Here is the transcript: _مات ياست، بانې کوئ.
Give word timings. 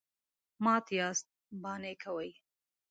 _مات 0.63 0.85
ياست، 0.97 1.27
بانې 1.61 1.93
کوئ. 2.03 2.31